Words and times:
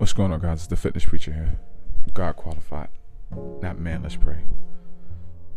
What's 0.00 0.14
going 0.14 0.32
on, 0.32 0.40
guys? 0.40 0.60
It's 0.60 0.66
the 0.66 0.76
fitness 0.76 1.04
preacher 1.04 1.30
here. 1.30 1.58
God 2.14 2.34
qualified, 2.34 2.88
not 3.60 3.78
man. 3.78 4.02
Let's 4.02 4.16
pray. 4.16 4.38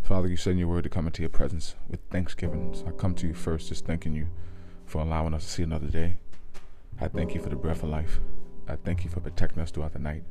Father, 0.01 0.27
you 0.27 0.37
in 0.51 0.57
your 0.57 0.67
word 0.67 0.83
to 0.83 0.89
come 0.89 1.07
into 1.07 1.21
your 1.21 1.29
presence 1.29 1.75
with 1.87 2.01
thanksgiving. 2.11 2.73
So 2.73 2.87
I 2.87 2.91
come 2.91 3.15
to 3.15 3.27
you 3.27 3.33
first, 3.33 3.69
just 3.69 3.85
thanking 3.85 4.11
you 4.11 4.27
for 4.85 5.01
allowing 5.01 5.33
us 5.33 5.45
to 5.45 5.49
see 5.49 5.63
another 5.63 5.87
day. 5.87 6.17
I 6.99 7.07
thank 7.07 7.33
you 7.33 7.41
for 7.41 7.47
the 7.47 7.55
breath 7.55 7.83
of 7.83 7.89
life. 7.89 8.19
I 8.67 8.75
thank 8.75 9.05
you 9.05 9.09
for 9.09 9.21
protecting 9.21 9.63
us 9.63 9.71
throughout 9.71 9.93
the 9.93 9.99
night. 9.99 10.25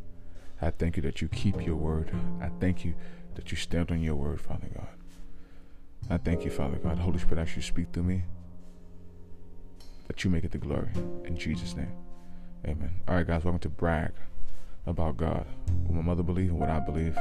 I 0.60 0.68
thank 0.68 0.98
you 0.98 1.02
that 1.04 1.22
you 1.22 1.28
keep 1.28 1.64
your 1.64 1.76
word. 1.76 2.14
I 2.42 2.50
thank 2.60 2.84
you 2.84 2.92
that 3.36 3.50
you 3.50 3.56
stand 3.56 3.90
on 3.90 4.02
your 4.02 4.16
word, 4.16 4.42
Father 4.42 4.68
God. 4.74 4.88
I 6.10 6.18
thank 6.18 6.44
you, 6.44 6.50
Father 6.50 6.76
God. 6.76 6.98
Holy 6.98 7.18
Spirit, 7.18 7.40
as 7.40 7.56
you 7.56 7.62
speak 7.62 7.86
through 7.94 8.02
me, 8.02 8.24
that 10.06 10.22
you 10.22 10.28
make 10.28 10.44
it 10.44 10.50
the 10.50 10.58
glory. 10.58 10.90
In 11.24 11.34
Jesus' 11.34 11.74
name. 11.74 11.94
Amen. 12.64 12.90
All 13.08 13.16
right, 13.16 13.26
guys, 13.26 13.42
welcome 13.42 13.58
to 13.58 13.68
Brag 13.68 14.12
About 14.86 15.16
God. 15.16 15.44
What 15.84 15.96
my 15.96 16.00
mother 16.00 16.22
believed 16.22 16.50
and 16.50 16.60
what 16.60 16.70
I 16.70 16.78
believe. 16.78 17.16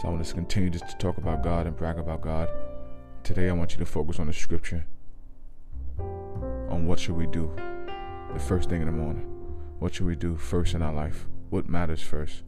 So 0.00 0.06
I 0.06 0.08
want 0.10 0.24
to 0.24 0.34
continue 0.34 0.70
just 0.70 0.88
to 0.88 0.96
talk 0.98 1.18
about 1.18 1.42
God 1.42 1.66
and 1.66 1.76
brag 1.76 1.98
about 1.98 2.20
God. 2.20 2.48
Today 3.24 3.48
I 3.48 3.52
want 3.52 3.72
you 3.72 3.78
to 3.78 3.84
focus 3.84 4.20
on 4.20 4.28
the 4.28 4.32
scripture. 4.32 4.86
On 5.98 6.86
what 6.86 7.00
should 7.00 7.16
we 7.16 7.26
do 7.26 7.52
the 8.32 8.38
first 8.38 8.70
thing 8.70 8.82
in 8.82 8.86
the 8.86 8.92
morning? 8.92 9.26
What 9.80 9.94
should 9.94 10.06
we 10.06 10.14
do 10.14 10.36
first 10.36 10.74
in 10.74 10.82
our 10.82 10.92
life? 10.92 11.26
What 11.48 11.68
matters 11.68 12.00
first? 12.00 12.44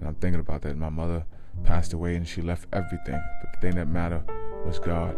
And 0.00 0.08
I'm 0.08 0.16
thinking 0.16 0.40
about 0.40 0.62
that. 0.62 0.76
My 0.76 0.90
mother 0.90 1.24
passed 1.62 1.92
away 1.92 2.16
and 2.16 2.26
she 2.26 2.42
left 2.42 2.66
everything, 2.72 3.22
but 3.40 3.52
the 3.52 3.60
thing 3.60 3.76
that 3.76 3.86
mattered 3.86 4.24
was 4.66 4.80
God. 4.80 5.16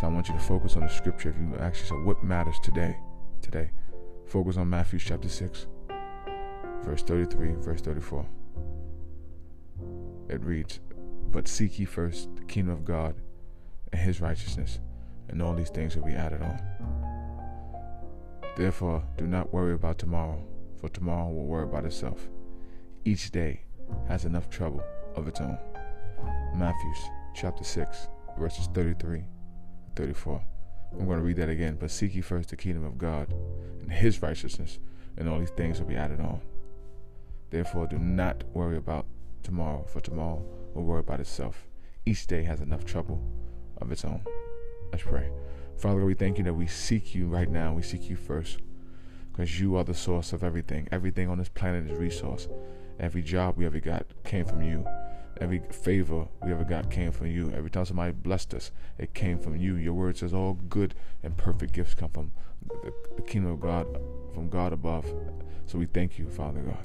So 0.00 0.06
I 0.06 0.10
want 0.10 0.28
you 0.28 0.34
to 0.34 0.40
focus 0.40 0.76
on 0.76 0.82
the 0.82 0.88
scripture. 0.88 1.28
If 1.28 1.36
you 1.36 1.58
ask 1.58 1.80
yourself, 1.80 2.06
what 2.06 2.24
matters 2.24 2.56
today? 2.62 2.96
Today. 3.46 3.70
Focus 4.26 4.56
on 4.56 4.68
Matthew 4.68 4.98
chapter 4.98 5.28
6, 5.28 5.68
verse 6.82 7.02
33, 7.04 7.52
verse 7.60 7.80
34. 7.80 8.26
It 10.28 10.42
reads, 10.42 10.80
But 11.30 11.46
seek 11.46 11.78
ye 11.78 11.84
first 11.84 12.34
the 12.34 12.42
kingdom 12.42 12.74
of 12.74 12.84
God 12.84 13.14
and 13.92 14.02
his 14.02 14.20
righteousness, 14.20 14.80
and 15.28 15.40
all 15.40 15.54
these 15.54 15.70
things 15.70 15.94
will 15.94 16.04
be 16.04 16.12
added 16.12 16.42
on. 16.42 16.60
Therefore, 18.56 19.04
do 19.16 19.28
not 19.28 19.52
worry 19.52 19.74
about 19.74 19.98
tomorrow, 19.98 20.44
for 20.80 20.88
tomorrow 20.88 21.28
will 21.28 21.46
worry 21.46 21.64
about 21.64 21.84
itself. 21.84 22.28
Each 23.04 23.30
day 23.30 23.60
has 24.08 24.24
enough 24.24 24.50
trouble 24.50 24.82
of 25.14 25.28
its 25.28 25.40
own. 25.40 25.56
Matthew 26.56 26.92
chapter 27.32 27.62
6, 27.62 28.08
verses 28.36 28.68
33 28.74 29.22
34. 29.94 30.55
I'm 30.92 31.06
going 31.06 31.18
to 31.18 31.24
read 31.24 31.36
that 31.36 31.48
again. 31.48 31.76
But 31.78 31.90
seek 31.90 32.14
ye 32.14 32.20
first 32.20 32.50
the 32.50 32.56
kingdom 32.56 32.84
of 32.84 32.98
God 32.98 33.32
and 33.80 33.90
his 33.90 34.22
righteousness, 34.22 34.78
and 35.16 35.28
all 35.28 35.38
these 35.38 35.50
things 35.50 35.78
will 35.78 35.86
be 35.86 35.96
added 35.96 36.20
on. 36.20 36.40
Therefore, 37.50 37.86
do 37.86 37.98
not 37.98 38.44
worry 38.52 38.76
about 38.76 39.06
tomorrow, 39.42 39.84
for 39.88 40.00
tomorrow 40.00 40.44
will 40.74 40.84
worry 40.84 41.00
about 41.00 41.20
itself. 41.20 41.66
Each 42.04 42.26
day 42.26 42.42
has 42.42 42.60
enough 42.60 42.84
trouble 42.84 43.22
of 43.78 43.92
its 43.92 44.04
own. 44.04 44.22
Let's 44.92 45.04
pray. 45.04 45.30
Father, 45.76 46.04
we 46.04 46.14
thank 46.14 46.38
you 46.38 46.44
that 46.44 46.54
we 46.54 46.66
seek 46.66 47.14
you 47.14 47.26
right 47.26 47.50
now. 47.50 47.74
We 47.74 47.82
seek 47.82 48.08
you 48.08 48.16
first 48.16 48.58
because 49.30 49.60
you 49.60 49.76
are 49.76 49.84
the 49.84 49.94
source 49.94 50.32
of 50.32 50.42
everything. 50.42 50.88
Everything 50.90 51.28
on 51.28 51.38
this 51.38 51.48
planet 51.48 51.90
is 51.90 51.98
resource. 51.98 52.48
Every 52.98 53.22
job 53.22 53.56
we 53.56 53.66
ever 53.66 53.80
got 53.80 54.06
came 54.24 54.46
from 54.46 54.62
you. 54.62 54.86
Every 55.38 55.60
favor 55.70 56.28
we 56.42 56.50
ever 56.50 56.64
got 56.64 56.90
came 56.90 57.12
from 57.12 57.26
you. 57.26 57.50
Every 57.54 57.70
time 57.70 57.84
somebody 57.84 58.12
blessed 58.12 58.54
us, 58.54 58.70
it 58.98 59.12
came 59.12 59.38
from 59.38 59.56
you. 59.56 59.76
Your 59.76 59.92
word 59.92 60.16
says 60.16 60.32
all 60.32 60.54
good 60.54 60.94
and 61.22 61.36
perfect 61.36 61.74
gifts 61.74 61.94
come 61.94 62.10
from 62.10 62.32
the, 62.66 62.92
the 63.16 63.22
kingdom 63.22 63.52
of 63.52 63.60
God, 63.60 63.86
from 64.32 64.48
God 64.48 64.72
above. 64.72 65.12
So 65.66 65.78
we 65.78 65.86
thank 65.86 66.18
you, 66.18 66.28
Father 66.28 66.60
God, 66.60 66.84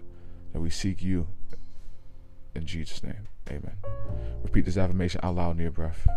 that 0.52 0.60
we 0.60 0.70
seek 0.70 1.02
you 1.02 1.28
in 2.54 2.66
Jesus' 2.66 3.04
name. 3.04 3.28
Amen. 3.50 3.76
Repeat 4.44 4.66
this 4.66 4.78
affirmation 4.78 5.22
out 5.24 5.36
loud 5.36 5.56
in 5.56 5.62
your 5.62 5.72
breath. 5.72 6.08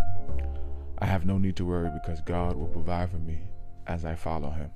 I 0.98 1.06
have 1.06 1.24
no 1.24 1.38
need 1.38 1.56
to 1.56 1.64
worry 1.64 1.90
because 2.02 2.20
God 2.20 2.56
will 2.56 2.68
provide 2.68 3.10
for 3.10 3.18
me 3.18 3.38
as 3.86 4.04
I 4.04 4.14
follow 4.14 4.50
Him. 4.50 4.70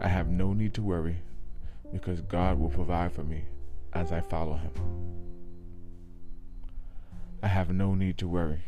I 0.00 0.08
have 0.08 0.28
no 0.28 0.52
need 0.52 0.74
to 0.74 0.82
worry 0.82 1.22
because 1.92 2.20
God 2.20 2.58
will 2.58 2.70
provide 2.70 3.12
for 3.12 3.24
me 3.24 3.44
as 3.98 4.12
I 4.12 4.20
follow 4.20 4.54
him. 4.54 4.70
I 7.42 7.48
have 7.48 7.70
no 7.70 7.96
need 7.96 8.16
to 8.18 8.28
worry 8.28 8.62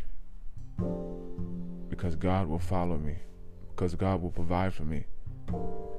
because 1.89 2.17
God 2.17 2.49
will 2.49 2.59
follow 2.59 2.97
me, 2.97 3.17
because 3.69 3.95
God 3.95 4.23
will 4.23 4.31
provide 4.31 4.75
for 4.75 4.83
me 4.83 5.05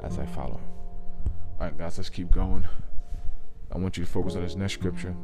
as 0.04 0.20
I 0.20 0.26
follow 0.26 0.56
him. 0.56 0.70
All 1.60 1.68
right, 1.68 1.78
guys, 1.78 1.98
let's 1.98 2.10
keep 2.10 2.30
going. 2.30 2.68
I 3.72 3.78
want 3.78 3.96
you 3.96 4.04
to 4.04 4.10
focus 4.10 4.36
on 4.36 4.42
this 4.44 4.56
next 4.56 4.74
scripture. 4.74 5.16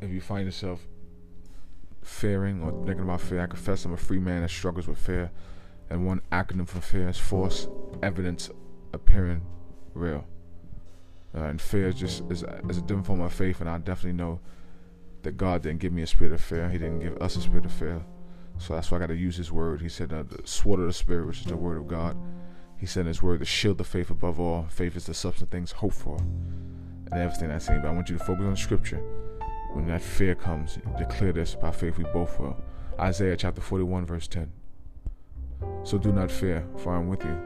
If 0.00 0.10
you 0.10 0.22
find 0.22 0.46
yourself 0.46 0.80
fearing 2.02 2.62
or 2.62 2.72
thinking 2.86 3.04
about 3.04 3.20
fear, 3.20 3.42
I 3.42 3.46
confess 3.46 3.84
I'm 3.84 3.92
a 3.92 3.98
free 3.98 4.18
man 4.18 4.40
that 4.42 4.50
struggles 4.50 4.88
with 4.88 4.98
fear. 4.98 5.30
And 5.90 6.06
one 6.06 6.22
acronym 6.32 6.66
for 6.66 6.80
fear 6.80 7.10
is 7.10 7.18
false 7.18 7.68
evidence 8.02 8.48
appearing 8.94 9.42
real. 9.92 10.24
Uh, 11.34 11.44
and 11.44 11.60
fear 11.60 11.88
is 11.88 11.96
just 11.96 12.22
is, 12.30 12.44
is 12.68 12.78
a 12.78 12.82
different 12.82 13.06
form 13.06 13.20
of 13.20 13.32
faith, 13.32 13.60
and 13.60 13.68
I 13.68 13.78
definitely 13.78 14.12
know 14.12 14.40
that 15.22 15.36
God 15.36 15.62
didn't 15.62 15.80
give 15.80 15.92
me 15.92 16.02
a 16.02 16.06
spirit 16.06 16.32
of 16.32 16.40
fear. 16.40 16.68
He 16.68 16.78
didn't 16.78 17.00
give 17.00 17.20
us 17.20 17.36
a 17.36 17.40
spirit 17.40 17.64
of 17.64 17.72
fear. 17.72 18.02
So 18.58 18.74
that's 18.74 18.90
why 18.90 18.98
I 18.98 19.00
got 19.00 19.06
to 19.08 19.16
use 19.16 19.36
His 19.36 19.50
word. 19.50 19.80
He 19.80 19.88
said, 19.88 20.12
uh, 20.12 20.22
"The 20.22 20.46
sword 20.46 20.80
of 20.80 20.86
the 20.86 20.92
Spirit, 20.92 21.26
which 21.26 21.40
is 21.40 21.46
the 21.46 21.56
word 21.56 21.76
of 21.76 21.88
God." 21.88 22.16
He 22.76 22.86
said 22.86 23.06
His 23.06 23.22
word, 23.22 23.40
"To 23.40 23.44
shield 23.44 23.78
the 23.78 23.84
faith 23.84 24.10
above 24.10 24.38
all. 24.38 24.66
Faith 24.68 24.96
is 24.96 25.06
the 25.06 25.14
substance 25.14 25.48
of 25.48 25.50
things 25.50 25.72
hoped 25.72 25.96
for, 25.96 26.18
and 26.18 27.14
everything 27.14 27.48
that's 27.48 27.66
seen." 27.66 27.80
But 27.80 27.88
I 27.88 27.92
want 27.92 28.08
you 28.08 28.18
to 28.18 28.24
focus 28.24 28.44
on 28.44 28.56
Scripture. 28.56 29.02
When 29.72 29.86
that 29.86 30.02
fear 30.02 30.36
comes, 30.36 30.78
declare 30.96 31.32
this: 31.32 31.56
by 31.56 31.72
faith 31.72 31.98
we 31.98 32.04
both 32.04 32.38
will. 32.38 32.56
Isaiah 33.00 33.36
chapter 33.36 33.60
41, 33.60 34.06
verse 34.06 34.28
10. 34.28 34.52
So 35.82 35.98
do 35.98 36.12
not 36.12 36.30
fear, 36.30 36.64
for 36.76 36.94
I 36.94 37.00
am 37.00 37.08
with 37.08 37.24
you. 37.24 37.36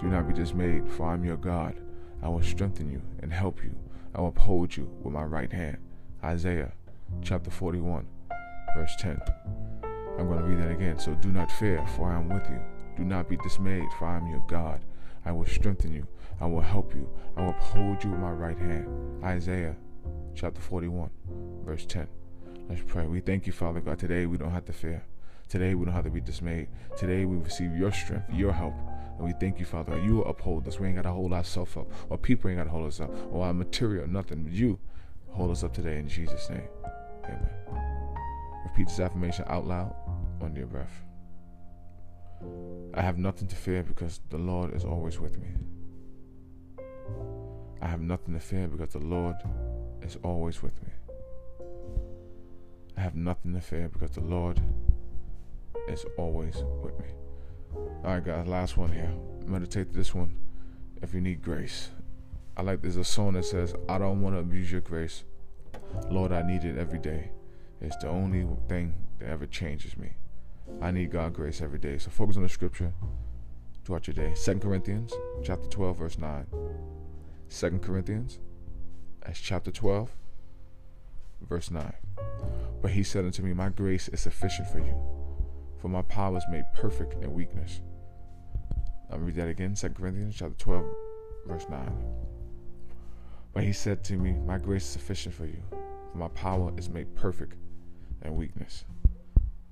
Do 0.00 0.08
not 0.08 0.26
be 0.26 0.34
dismayed, 0.34 0.88
for 0.88 1.10
I 1.10 1.14
am 1.14 1.24
your 1.24 1.36
God. 1.36 1.76
I 2.22 2.28
will 2.28 2.42
strengthen 2.42 2.90
you 2.90 3.02
and 3.20 3.32
help 3.32 3.62
you. 3.62 3.74
I 4.14 4.20
will 4.20 4.28
uphold 4.28 4.76
you 4.76 4.90
with 5.02 5.12
my 5.12 5.24
right 5.24 5.52
hand. 5.52 5.78
Isaiah 6.24 6.72
chapter 7.22 7.50
41, 7.50 8.06
verse 8.74 8.96
10. 8.98 9.20
I'm 10.18 10.28
going 10.28 10.38
to 10.38 10.44
read 10.44 10.58
that 10.60 10.70
again. 10.70 10.98
So 10.98 11.14
do 11.14 11.30
not 11.30 11.52
fear, 11.52 11.84
for 11.96 12.10
I 12.10 12.16
am 12.16 12.28
with 12.28 12.48
you. 12.48 12.60
Do 12.96 13.04
not 13.04 13.28
be 13.28 13.36
dismayed, 13.38 13.88
for 13.98 14.06
I 14.06 14.16
am 14.16 14.26
your 14.26 14.42
God. 14.48 14.84
I 15.24 15.32
will 15.32 15.44
strengthen 15.46 15.92
you. 15.92 16.06
I 16.40 16.46
will 16.46 16.60
help 16.60 16.94
you. 16.94 17.08
I 17.36 17.42
will 17.42 17.50
uphold 17.50 18.02
you 18.02 18.10
with 18.10 18.20
my 18.20 18.30
right 18.30 18.58
hand. 18.58 18.88
Isaiah 19.22 19.76
chapter 20.34 20.60
41, 20.60 21.10
verse 21.64 21.84
10. 21.86 22.08
Let's 22.68 22.82
pray. 22.86 23.06
We 23.06 23.20
thank 23.20 23.46
you, 23.46 23.52
Father 23.52 23.80
God. 23.80 23.98
Today 23.98 24.26
we 24.26 24.38
don't 24.38 24.50
have 24.50 24.64
to 24.66 24.72
fear. 24.72 25.04
Today 25.48 25.74
we 25.74 25.84
don't 25.84 25.94
have 25.94 26.04
to 26.04 26.10
be 26.10 26.20
dismayed. 26.20 26.68
Today 26.96 27.24
we 27.24 27.36
receive 27.36 27.76
your 27.76 27.92
strength, 27.92 28.32
your 28.32 28.52
help. 28.52 28.74
And 29.18 29.26
we 29.26 29.32
thank 29.32 29.58
you, 29.58 29.64
Father. 29.64 29.98
You 29.98 30.22
uphold 30.22 30.66
us. 30.66 30.80
We 30.80 30.88
ain't 30.88 30.96
got 30.96 31.02
to 31.02 31.12
hold 31.12 31.32
ourselves 31.32 31.76
up. 31.76 31.86
Or 32.10 32.18
people 32.18 32.50
ain't 32.50 32.58
got 32.58 32.64
to 32.64 32.70
hold 32.70 32.86
us 32.86 33.00
up. 33.00 33.10
Or 33.32 33.46
our 33.46 33.54
material, 33.54 34.06
nothing. 34.08 34.48
You 34.50 34.78
hold 35.30 35.50
us 35.50 35.62
up 35.62 35.72
today 35.72 35.98
in 35.98 36.08
Jesus' 36.08 36.50
name. 36.50 36.68
Amen. 37.24 37.48
Repeat 38.64 38.88
this 38.88 39.00
affirmation 39.00 39.44
out 39.48 39.66
loud 39.66 39.94
on 40.40 40.54
your 40.56 40.66
breath. 40.66 41.04
I 42.94 43.02
have 43.02 43.16
nothing 43.16 43.48
to 43.48 43.56
fear 43.56 43.82
because 43.82 44.20
the 44.30 44.38
Lord 44.38 44.74
is 44.74 44.84
always 44.84 45.18
with 45.20 45.38
me. 45.38 45.48
I 47.80 47.86
have 47.86 48.00
nothing 48.00 48.34
to 48.34 48.40
fear 48.40 48.66
because 48.68 48.92
the 48.92 48.98
Lord 48.98 49.36
is 50.02 50.18
always 50.22 50.62
with 50.62 50.82
me. 50.82 50.90
I 52.96 53.00
have 53.00 53.14
nothing 53.14 53.54
to 53.54 53.60
fear 53.60 53.88
because 53.88 54.10
the 54.10 54.22
Lord 54.22 54.60
is 55.88 56.04
always 56.16 56.56
with 56.82 56.98
me. 56.98 57.06
All 58.04 58.14
right, 58.14 58.24
guys, 58.24 58.46
last 58.46 58.76
one 58.76 58.92
here. 58.92 59.12
Meditate 59.46 59.92
this 59.92 60.14
one 60.14 60.36
if 61.02 61.14
you 61.14 61.20
need 61.20 61.42
grace. 61.42 61.90
I 62.56 62.62
like 62.62 62.80
there's 62.80 62.96
a 62.96 63.04
song 63.04 63.34
that 63.34 63.44
says, 63.44 63.74
I 63.88 63.98
don't 63.98 64.22
want 64.22 64.34
to 64.34 64.40
abuse 64.40 64.72
your 64.72 64.80
grace. 64.80 65.24
Lord, 66.10 66.32
I 66.32 66.42
need 66.42 66.64
it 66.64 66.78
every 66.78 66.98
day. 66.98 67.30
It's 67.80 67.96
the 67.98 68.08
only 68.08 68.46
thing 68.68 68.94
that 69.18 69.28
ever 69.28 69.46
changes 69.46 69.96
me. 69.96 70.12
I 70.80 70.90
need 70.90 71.10
God 71.10 71.34
grace 71.34 71.60
every 71.60 71.78
day. 71.78 71.98
So 71.98 72.10
focus 72.10 72.36
on 72.36 72.42
the 72.42 72.48
scripture 72.48 72.92
throughout 73.84 74.06
your 74.06 74.14
day. 74.14 74.34
Second 74.34 74.62
Corinthians 74.62 75.12
chapter 75.44 75.68
12, 75.68 75.98
verse 75.98 76.18
9. 76.18 76.46
Second 77.48 77.82
Corinthians, 77.82 78.38
that's 79.24 79.40
chapter 79.40 79.70
12, 79.70 80.10
verse 81.42 81.70
9. 81.70 81.92
But 82.82 82.92
he 82.92 83.02
said 83.02 83.24
unto 83.24 83.42
me, 83.42 83.52
My 83.52 83.68
grace 83.68 84.08
is 84.08 84.20
sufficient 84.20 84.68
for 84.68 84.78
you 84.78 85.15
for 85.86 85.90
my 85.90 86.02
power 86.02 86.36
is 86.36 86.44
made 86.50 86.64
perfect 86.72 87.14
in 87.22 87.32
weakness. 87.32 87.80
I'll 89.08 89.20
read 89.20 89.36
that 89.36 89.46
again, 89.46 89.76
2 89.76 89.90
Corinthians 89.90 90.34
chapter 90.36 90.56
12, 90.58 90.84
verse 91.46 91.64
9. 91.70 92.04
But 93.54 93.62
he 93.62 93.72
said 93.72 94.02
to 94.02 94.16
me, 94.16 94.32
My 94.32 94.58
grace 94.58 94.82
is 94.82 94.90
sufficient 94.90 95.36
for 95.36 95.46
you, 95.46 95.62
for 96.10 96.18
my 96.18 96.26
power 96.26 96.72
is 96.76 96.90
made 96.90 97.14
perfect 97.14 97.54
in 98.24 98.34
weakness. 98.34 98.84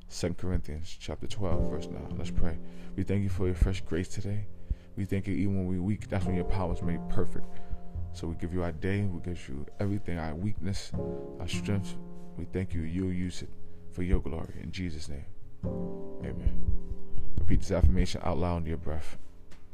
2 0.09 0.35
Corinthians 0.35 0.97
chapter 1.01 1.27
12, 1.27 1.69
verse 1.69 1.89
9. 1.89 2.15
Let's 2.17 2.31
pray. 2.31 2.59
We 2.95 3.03
thank 3.03 3.25
you 3.25 3.29
for 3.29 3.47
your 3.47 3.57
fresh 3.57 3.81
grace 3.81 4.07
today. 4.07 4.47
We 4.97 5.07
thank 5.07 5.27
you 5.27 5.35
even 5.35 5.57
when 5.57 5.67
we're 5.67 5.83
weak, 5.83 6.09
that's 6.09 6.27
when 6.27 6.37
your 6.37 6.45
power 6.45 6.75
is 6.75 6.83
made 6.83 7.01
perfect. 7.09 7.59
So 8.13 8.29
we 8.29 8.37
give 8.37 8.55
you 8.55 8.63
our 8.63 8.71
day, 8.71 9.03
we 9.03 9.21
give 9.21 9.49
you 9.49 9.67
everything, 9.81 10.21
our 10.21 10.37
weakness, 10.37 10.93
our 11.41 11.49
strength. 11.49 11.97
We 12.37 12.45
thank 12.45 12.73
you. 12.73 12.83
You'll 12.83 13.13
use 13.13 13.43
it 13.43 13.51
for 13.91 14.05
your 14.05 14.21
glory. 14.21 14.61
In 14.63 14.71
Jesus' 14.71 15.09
name. 15.09 15.25
Amen. 16.25 16.65
Repeat 17.39 17.61
this 17.61 17.71
affirmation 17.73 18.23
out 18.25 18.39
loud 18.39 18.57
under 18.57 18.71
your 18.71 18.79
breath. 18.79 19.19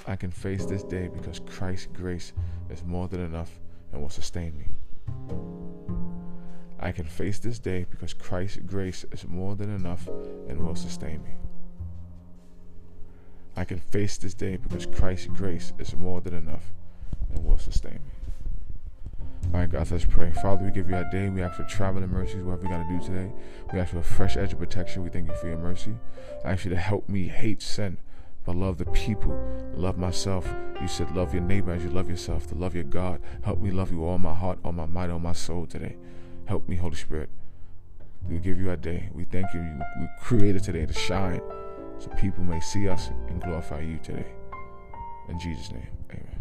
I 0.06 0.16
can 0.16 0.30
face 0.30 0.64
this 0.64 0.82
day 0.82 1.08
because 1.08 1.38
Christ's 1.38 1.86
grace 1.92 2.32
is 2.68 2.82
more 2.84 3.06
than 3.06 3.20
enough 3.20 3.60
and 3.92 4.02
will 4.02 4.08
sustain 4.08 4.56
me. 4.58 4.66
I 6.80 6.92
can 6.92 7.04
face 7.04 7.38
this 7.38 7.58
day 7.58 7.86
because 7.88 8.14
Christ's 8.14 8.58
grace 8.66 9.04
is 9.12 9.26
more 9.28 9.54
than 9.54 9.74
enough 9.74 10.08
and 10.48 10.58
will 10.60 10.74
sustain 10.74 11.22
me. 11.22 11.30
I 13.56 13.64
can 13.64 13.78
face 13.78 14.16
this 14.16 14.34
day 14.34 14.56
because 14.56 14.86
Christ's 14.86 15.26
grace 15.26 15.72
is 15.78 15.94
more 15.94 16.20
than 16.20 16.34
enough 16.34 16.72
and 17.32 17.44
will 17.44 17.58
sustain 17.58 17.94
me. 17.94 18.19
All 19.52 19.58
right, 19.58 19.68
guys, 19.68 19.90
let's 19.90 20.04
pray. 20.04 20.30
Father, 20.30 20.64
we 20.64 20.70
give 20.70 20.88
you 20.88 20.94
our 20.94 21.10
day. 21.10 21.28
We 21.28 21.42
ask 21.42 21.56
for 21.56 21.64
traveling 21.64 22.08
mercies, 22.08 22.44
whatever 22.44 22.62
we 22.62 22.68
got 22.68 22.88
to 22.88 22.98
do 22.98 23.04
today. 23.04 23.32
We 23.72 23.80
ask 23.80 23.90
for 23.90 23.98
a 23.98 24.02
fresh 24.02 24.36
edge 24.36 24.52
of 24.52 24.60
protection. 24.60 25.02
We 25.02 25.10
thank 25.10 25.26
you 25.26 25.34
for 25.34 25.48
your 25.48 25.58
mercy. 25.58 25.96
I 26.44 26.52
ask 26.52 26.64
you 26.64 26.70
to 26.70 26.76
help 26.76 27.08
me 27.08 27.26
hate 27.26 27.60
sin, 27.60 27.98
but 28.44 28.54
love 28.54 28.78
the 28.78 28.84
people, 28.86 29.36
love 29.74 29.98
myself. 29.98 30.48
You 30.80 30.86
said 30.86 31.16
love 31.16 31.34
your 31.34 31.42
neighbor 31.42 31.72
as 31.72 31.82
you 31.82 31.90
love 31.90 32.08
yourself, 32.08 32.46
to 32.50 32.54
love 32.54 32.76
your 32.76 32.84
God. 32.84 33.20
Help 33.42 33.60
me 33.60 33.72
love 33.72 33.90
you 33.90 34.04
all 34.04 34.18
my 34.18 34.34
heart, 34.34 34.60
all 34.64 34.70
my 34.70 34.86
mind, 34.86 35.10
all 35.10 35.18
my 35.18 35.32
soul 35.32 35.66
today. 35.66 35.96
Help 36.46 36.68
me, 36.68 36.76
Holy 36.76 36.94
Spirit. 36.94 37.28
We 38.28 38.38
give 38.38 38.56
you 38.56 38.70
our 38.70 38.76
day. 38.76 39.08
We 39.12 39.24
thank 39.24 39.52
you. 39.52 39.60
We 39.98 40.06
created 40.20 40.62
today 40.62 40.86
to 40.86 40.92
shine 40.92 41.40
so 41.98 42.06
people 42.10 42.44
may 42.44 42.60
see 42.60 42.88
us 42.88 43.08
and 43.26 43.42
glorify 43.42 43.80
you 43.80 43.98
today. 44.00 44.26
In 45.28 45.40
Jesus' 45.40 45.72
name, 45.72 45.88
amen. 46.12 46.39